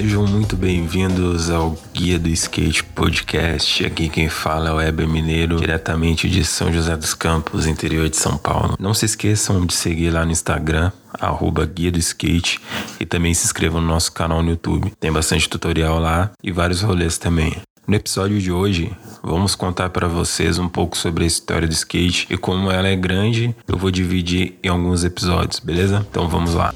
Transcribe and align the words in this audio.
Sejam 0.00 0.24
muito 0.28 0.56
bem-vindos 0.56 1.50
ao 1.50 1.76
Guia 1.92 2.20
do 2.20 2.28
Skate 2.28 2.84
Podcast. 2.84 3.84
Aqui 3.84 4.08
quem 4.08 4.28
fala 4.28 4.68
é 4.68 4.72
o 4.72 4.76
Weber 4.76 5.08
Mineiro, 5.08 5.56
diretamente 5.56 6.28
de 6.28 6.44
São 6.44 6.72
José 6.72 6.96
dos 6.96 7.14
Campos, 7.14 7.66
interior 7.66 8.08
de 8.08 8.16
São 8.16 8.38
Paulo. 8.38 8.76
Não 8.78 8.94
se 8.94 9.06
esqueçam 9.06 9.66
de 9.66 9.74
seguir 9.74 10.10
lá 10.10 10.24
no 10.24 10.30
Instagram, 10.30 10.92
arroba 11.14 11.66
Guia 11.66 11.90
do 11.90 11.98
Skate, 11.98 12.60
e 13.00 13.04
também 13.04 13.34
se 13.34 13.44
inscrevam 13.44 13.80
no 13.80 13.88
nosso 13.88 14.12
canal 14.12 14.40
no 14.40 14.50
YouTube. 14.50 14.92
Tem 15.00 15.10
bastante 15.10 15.48
tutorial 15.48 15.98
lá 15.98 16.30
e 16.40 16.52
vários 16.52 16.80
rolês 16.80 17.18
também. 17.18 17.56
No 17.84 17.96
episódio 17.96 18.38
de 18.40 18.52
hoje, 18.52 18.92
vamos 19.20 19.56
contar 19.56 19.90
para 19.90 20.06
vocês 20.06 20.60
um 20.60 20.68
pouco 20.68 20.96
sobre 20.96 21.24
a 21.24 21.26
história 21.26 21.66
do 21.66 21.74
skate 21.74 22.28
e 22.30 22.36
como 22.36 22.70
ela 22.70 22.86
é 22.86 22.94
grande, 22.94 23.52
eu 23.66 23.76
vou 23.76 23.90
dividir 23.90 24.60
em 24.62 24.68
alguns 24.68 25.02
episódios, 25.02 25.58
beleza? 25.58 26.06
Então 26.08 26.28
vamos 26.28 26.54
lá. 26.54 26.72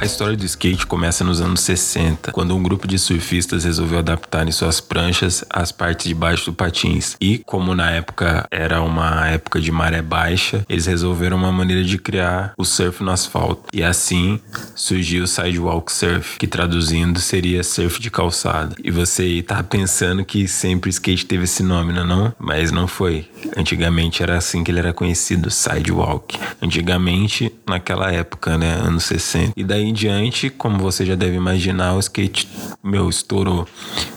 A 0.00 0.04
história 0.04 0.36
do 0.36 0.44
skate 0.44 0.86
começa 0.86 1.24
nos 1.24 1.40
anos 1.40 1.58
60, 1.62 2.30
quando 2.30 2.54
um 2.54 2.62
grupo 2.62 2.86
de 2.86 2.96
surfistas 3.00 3.64
resolveu 3.64 3.98
adaptar 3.98 4.46
em 4.46 4.52
suas 4.52 4.80
pranchas 4.80 5.44
as 5.50 5.72
partes 5.72 6.06
de 6.06 6.14
baixo 6.14 6.52
do 6.52 6.54
patins. 6.54 7.16
E, 7.20 7.38
como 7.38 7.74
na 7.74 7.90
época 7.90 8.46
era 8.48 8.80
uma 8.80 9.26
época 9.26 9.60
de 9.60 9.72
maré 9.72 10.00
baixa, 10.00 10.64
eles 10.68 10.86
resolveram 10.86 11.36
uma 11.36 11.50
maneira 11.50 11.82
de 11.82 11.98
criar 11.98 12.52
o 12.56 12.64
surf 12.64 13.02
no 13.02 13.10
asfalto. 13.10 13.64
E 13.72 13.82
assim 13.82 14.40
surgiu 14.72 15.24
o 15.24 15.26
sidewalk 15.26 15.92
surf, 15.92 16.38
que 16.38 16.46
traduzindo 16.46 17.18
seria 17.18 17.64
surf 17.64 18.00
de 18.00 18.08
calçada. 18.08 18.76
E 18.84 18.92
você 18.92 19.42
tá 19.42 19.64
pensando 19.64 20.24
que 20.24 20.46
sempre 20.46 20.90
skate 20.90 21.26
teve 21.26 21.42
esse 21.42 21.64
nome, 21.64 21.92
não 21.92 22.02
é 22.02 22.06
não? 22.06 22.34
Mas 22.38 22.70
não 22.70 22.86
foi. 22.86 23.28
Antigamente 23.56 24.22
era 24.22 24.38
assim 24.38 24.62
que 24.62 24.70
ele 24.70 24.78
era 24.78 24.92
conhecido, 24.92 25.50
sidewalk. 25.50 26.38
Antigamente, 26.62 27.52
naquela 27.68 28.12
época, 28.12 28.58
né, 28.58 28.72
anos 28.72 29.04
60. 29.04 29.52
E 29.56 29.64
daí 29.64 29.84
em 29.84 29.92
diante, 29.92 30.50
como 30.50 30.78
você 30.78 31.04
já 31.04 31.14
deve 31.14 31.36
imaginar, 31.36 31.94
o 31.94 32.00
skate, 32.00 32.48
meu, 32.82 33.08
estourou 33.08 33.68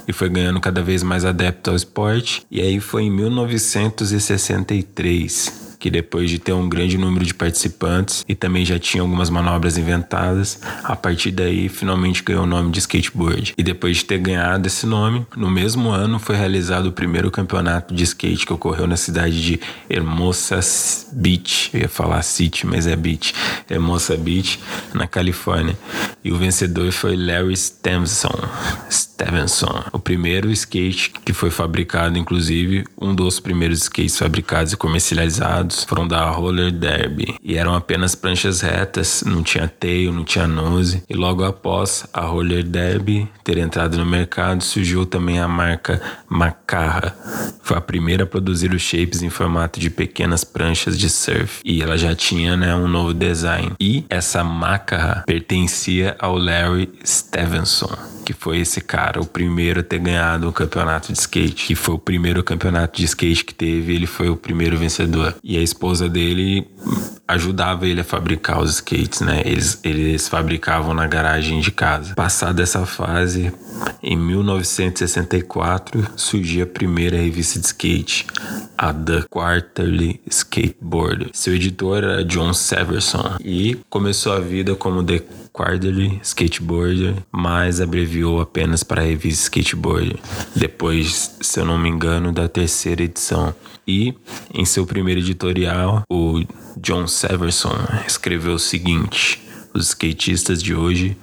e 0.08 0.14
foi 0.14 0.30
ganhando 0.30 0.60
cada 0.60 0.82
vez 0.82 1.04
mais 1.04 1.24
adepto 1.26 1.70
ao 1.70 1.76
esporte. 1.76 2.44
E 2.50 2.60
aí 2.62 2.80
foi 2.80 3.04
em 3.04 3.12
1963 3.12 5.71
que 5.82 5.90
depois 5.90 6.30
de 6.30 6.38
ter 6.38 6.54
um 6.54 6.70
grande 6.70 6.96
número 6.96 7.26
de 7.26 7.34
participantes 7.34 8.24
e 8.30 8.36
também 8.36 8.64
já 8.64 8.78
tinha 8.78 9.02
algumas 9.02 9.32
manobras 9.32 9.80
inventadas, 9.80 10.62
a 10.84 10.96
partir 10.96 11.32
daí 11.32 11.68
finalmente 11.68 12.22
ganhou 12.22 12.44
o 12.44 12.48
nome 12.48 12.70
de 12.70 12.78
skateboard. 12.78 13.56
E 13.58 13.64
depois 13.64 13.98
de 13.98 14.06
ter 14.06 14.20
ganhado 14.20 14.68
esse 14.68 14.86
nome, 14.86 15.26
no 15.36 15.50
mesmo 15.50 15.90
ano 15.90 16.20
foi 16.20 16.36
realizado 16.36 16.86
o 16.86 16.92
primeiro 16.92 17.32
campeonato 17.32 17.96
de 17.96 18.04
skate 18.04 18.46
que 18.46 18.54
ocorreu 18.54 18.86
na 18.86 18.96
cidade 18.96 19.42
de 19.42 19.60
Hermosa 19.90 20.60
Beach. 21.12 21.72
Eu 21.74 21.82
ia 21.82 21.90
falar 21.90 22.22
City, 22.22 22.68
mas 22.68 22.86
é 22.86 22.96
Beach. 22.96 23.34
Hermosa 23.68 24.16
Beach, 24.16 24.60
na 24.94 25.08
Califórnia. 25.08 25.76
E 26.24 26.32
o 26.32 26.38
vencedor 26.38 26.92
foi 26.92 27.16
Larry 27.16 27.58
Stevenson. 27.58 28.30
Stevenson, 29.22 29.84
o 29.94 30.00
primeiro 30.00 30.50
skate 30.52 31.12
que 31.24 31.32
foi 31.32 31.52
fabricado, 31.52 32.18
inclusive 32.18 32.86
um 33.00 33.14
dos 33.14 33.40
primeiros 33.40 33.84
skates 33.84 34.18
fabricados 34.18 34.74
e 34.74 34.78
comercializados 34.78 35.84
foram 35.84 36.08
da 36.08 36.28
Roller 36.30 36.72
Derby 36.72 37.36
e 37.44 37.56
eram 37.56 37.76
apenas 37.76 38.16
pranchas 38.16 38.62
retas, 38.62 39.24
não 39.26 39.44
tinha 39.44 39.68
tail, 39.68 40.12
não 40.12 40.24
tinha 40.24 40.48
nose. 40.48 41.04
E 41.08 41.14
logo 41.14 41.44
após 41.44 42.06
a 42.12 42.22
Roller 42.22 42.64
Derby 42.64 43.30
ter 43.44 43.58
entrado 43.58 43.98
no 43.98 44.06
mercado, 44.06 44.64
surgiu 44.64 45.06
também 45.06 45.40
a 45.40 45.48
marca 45.48 46.02
Macarra. 46.28 47.16
Foi 47.62 47.78
a 47.78 47.82
primeira 47.82 48.24
a 48.24 48.28
produzir 48.28 48.74
os 48.74 48.82
shapes 48.82 49.22
em 49.22 49.30
formato 49.30 49.80
de 49.80 49.90
pequenas 49.90 50.44
pranchas 50.44 50.98
de 50.98 51.10
surf 51.10 51.62
e 51.64 51.82
ela 51.84 51.98
já 51.98 52.16
tinha 52.16 52.58
né, 52.58 52.76
um 52.76 52.88
novo 52.88 53.14
design. 53.14 53.74
E 53.80 54.04
essa 54.10 54.44
Macarra 54.44 55.24
pertencia 55.28 56.16
ao 56.20 56.38
Larry 56.38 56.90
Stevenson 57.06 58.21
que 58.32 58.34
foi 58.34 58.60
esse 58.60 58.80
cara, 58.80 59.20
o 59.20 59.26
primeiro 59.26 59.82
a 59.82 59.84
ter 59.84 60.00
ganhado 60.00 60.48
o 60.48 60.54
campeonato 60.54 61.12
de 61.12 61.20
skate, 61.20 61.68
que 61.68 61.76
foi 61.76 61.96
o 61.96 62.00
primeiro 62.00 62.42
campeonato 62.44 62.98
de 62.98 63.06
skate 63.06 63.44
que 63.44 63.54
teve, 63.54 63.94
ele 63.94 64.08
foi 64.08 64.30
o 64.30 64.38
primeiro 64.38 64.78
vencedor. 64.78 65.36
E 65.44 65.58
a 65.58 65.62
esposa 65.62 66.08
dele 66.08 66.66
ajudava 67.28 67.88
ele 67.88 68.02
a 68.02 68.04
fabricar 68.04 68.62
os 68.62 68.76
skates, 68.76 69.22
né? 69.22 69.42
Eles, 69.46 69.80
eles 69.84 70.28
fabricavam 70.28 70.94
na 70.94 71.08
garagem 71.08 71.60
de 71.60 71.72
casa. 71.72 72.16
Passada 72.16 72.64
essa 72.64 72.86
fase, 72.86 73.54
em 74.04 74.18
1964 74.18 76.08
surgiu 76.16 76.64
a 76.64 76.68
primeira 76.68 77.18
revista 77.18 77.60
de 77.60 77.68
skate, 77.68 78.26
a 78.78 78.94
The 78.94 79.24
Quarterly 79.30 80.20
Skateboard. 80.28 81.30
Seu 81.34 81.54
editor 81.56 82.04
era 82.04 82.24
John 82.26 82.54
Severson 82.54 83.38
e 83.44 83.78
começou 83.90 84.34
a 84.34 84.40
vida 84.40 84.76
como 84.76 85.04
The 85.04 85.22
Quarterly 85.54 86.20
Skateboarder, 86.24 87.16
mas 87.32 87.80
abreviou 87.80 88.42
apenas 88.42 88.84
para 88.84 89.02
a 89.02 89.06
revista 89.06 89.44
Skateboard, 89.44 90.16
depois, 90.56 91.38
se 91.42 91.60
eu 91.60 91.66
não 91.66 91.78
me 91.78 91.90
engano, 91.90 92.32
da 92.32 92.48
terceira 92.48 93.04
edição. 93.04 93.54
E 93.88 94.14
em 94.54 94.64
seu 94.66 94.86
primeiro 94.86 95.20
editorial, 95.20 96.04
o 96.10 96.44
John 96.78 97.08
Severson 97.08 97.76
escreveu 98.08 98.54
o 98.54 98.60
seguinte: 98.60 99.51
os 99.74 99.90
skatistas 99.90 100.62
de 100.62 100.76
hoje 100.76 101.18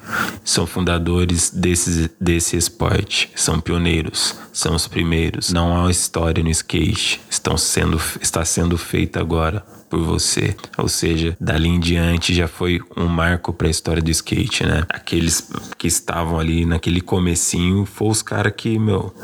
são 0.44 0.66
fundadores 0.66 1.50
desse, 1.50 2.10
desse 2.20 2.56
esporte, 2.56 3.30
são 3.34 3.60
pioneiros, 3.60 4.34
são 4.52 4.74
os 4.74 4.86
primeiros. 4.86 5.52
Não 5.52 5.84
há 5.86 5.90
história 5.90 6.42
no 6.42 6.50
skate, 6.50 7.20
estão 7.28 7.56
sendo, 7.56 8.00
está 8.20 8.44
sendo 8.44 8.78
feita 8.78 9.20
agora 9.20 9.64
por 9.88 10.00
você. 10.00 10.56
Ou 10.76 10.88
seja, 10.88 11.36
dali 11.40 11.68
em 11.68 11.80
diante 11.80 12.34
já 12.34 12.46
foi 12.46 12.80
um 12.96 13.06
marco 13.06 13.52
para 13.52 13.68
a 13.68 13.70
história 13.70 14.02
do 14.02 14.10
skate, 14.10 14.64
né? 14.64 14.84
Aqueles 14.88 15.48
que 15.76 15.86
estavam 15.86 16.38
ali 16.38 16.64
naquele 16.64 17.00
comecinho, 17.00 17.84
foram 17.84 18.12
os 18.12 18.22
caras 18.22 18.52
que, 18.56 18.78
meu, 18.78 19.14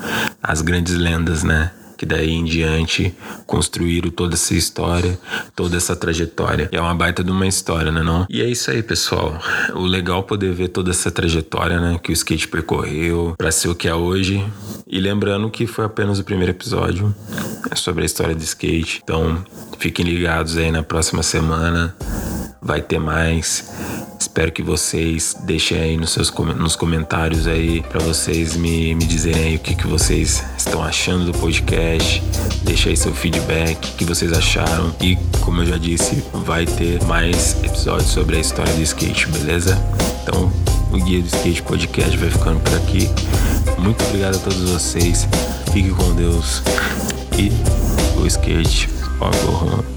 as 0.43 0.61
grandes 0.61 0.95
lendas, 0.95 1.43
né? 1.43 1.71
Que 2.05 2.07
daí 2.07 2.33
em 2.33 2.45
diante 2.45 3.15
construíram 3.47 4.11
toda 4.11 4.35
essa 4.35 4.55
história, 4.55 5.19
toda 5.57 5.79
essa 5.79 5.97
trajetória. 5.97 6.69
E 6.71 6.77
é 6.77 6.81
uma 6.81 6.95
baita 6.95 7.25
de 7.25 7.31
uma 7.31 7.47
história, 7.47 7.91
né 7.91 8.03
não? 8.03 8.27
E 8.29 8.43
é 8.43 8.45
isso 8.45 8.71
aí, 8.71 8.83
pessoal. 8.83 9.41
O 9.75 9.87
legal 9.87 10.21
é 10.21 10.23
poder 10.23 10.53
ver 10.53 10.69
toda 10.69 10.91
essa 10.91 11.11
trajetória, 11.11 11.81
né, 11.81 11.99
que 12.03 12.11
o 12.11 12.13
skate 12.13 12.47
percorreu 12.49 13.35
para 13.39 13.51
ser 13.51 13.69
o 13.69 13.75
que 13.75 13.89
é 13.89 13.95
hoje. 13.95 14.45
E 14.87 15.01
lembrando 15.01 15.49
que 15.49 15.67
foi 15.67 15.87
apenas 15.87 16.19
o 16.19 16.25
primeiro 16.25 16.53
episódio 16.53 17.15
sobre 17.75 18.03
a 18.03 18.07
história 18.07 18.35
do 18.35 18.43
skate. 18.43 19.01
Então, 19.03 19.43
fiquem 19.79 20.05
ligados 20.05 20.59
aí 20.59 20.71
na 20.71 20.83
próxima 20.83 21.23
semana. 21.23 21.97
Vai 22.61 22.83
ter 22.83 22.99
mais. 22.99 23.65
Espero 24.35 24.51
que 24.51 24.65
vocês 24.65 25.37
deixem 25.45 25.79
aí 25.79 25.97
nos 25.97 26.11
seus 26.11 26.29
nos 26.57 26.75
comentários 26.75 27.47
aí 27.47 27.83
para 27.83 28.01
vocês 28.01 28.57
me, 28.57 28.93
me 28.93 29.07
dizerem 29.07 29.45
aí 29.45 29.55
o 29.55 29.61
que, 29.61 29.77
que 29.77 29.87
vocês 29.87 30.43
estão 30.59 30.83
achando 30.83 31.31
do 31.31 31.39
podcast. 31.39 32.21
Deixa 32.65 32.89
aí 32.89 32.97
seu 32.97 33.15
feedback, 33.15 33.91
o 33.91 33.93
que 33.93 34.05
vocês 34.05 34.33
acharam. 34.33 34.93
E 35.01 35.15
como 35.41 35.63
eu 35.63 35.67
já 35.67 35.77
disse, 35.77 36.25
vai 36.33 36.67
ter 36.67 37.01
mais 37.05 37.63
episódios 37.63 38.11
sobre 38.11 38.37
a 38.37 38.41
história 38.41 38.73
do 38.73 38.83
skate, 38.83 39.29
beleza? 39.29 39.81
Então, 40.25 40.53
o 40.91 40.99
Guia 40.99 41.21
do 41.21 41.27
Skate 41.27 41.63
Podcast 41.63 42.17
vai 42.17 42.29
ficando 42.29 42.59
por 42.59 42.75
aqui. 42.75 43.09
Muito 43.79 44.05
obrigado 44.07 44.35
a 44.35 44.41
todos 44.41 44.69
vocês. 44.69 45.29
Fique 45.73 45.91
com 45.91 46.13
Deus. 46.17 46.61
E 47.39 47.53
o 48.21 48.27
skate, 48.27 48.89
ó, 49.21 49.94